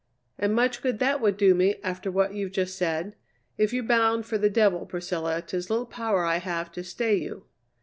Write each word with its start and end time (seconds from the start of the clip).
"And 0.39 0.55
much 0.55 0.81
good 0.81 0.97
that 0.97 1.21
would 1.21 1.37
do 1.37 1.53
me, 1.53 1.75
after 1.83 2.09
what 2.09 2.33
you've 2.33 2.53
just 2.53 2.75
said. 2.75 3.15
If 3.59 3.71
you're 3.71 3.83
bound 3.83 4.25
for 4.25 4.39
the 4.39 4.49
devil, 4.49 4.87
Priscilla, 4.87 5.43
'tis 5.43 5.69
little 5.69 5.85
power 5.85 6.25
I 6.25 6.37
have 6.37 6.71
to 6.71 6.83
stay 6.83 7.13
you." 7.17 7.45